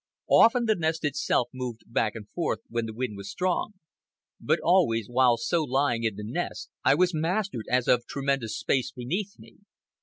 [0.31, 3.75] Often the nest itself moved back and forth when the wind was strong.
[4.39, 8.89] But always, while so lying in the nest, I was mastered as of tremendous space
[8.91, 9.57] beneath me.